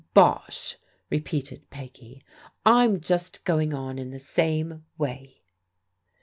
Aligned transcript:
"Bosh!" 0.15 0.77
repeated 1.11 1.69
Peggy. 1.69 2.23
Fm 2.65 2.99
just 3.01 3.45
going 3.45 3.71
on 3.75 3.99
in 3.99 4.09
the 4.09 4.17
same 4.17 4.83
way." 4.97 5.43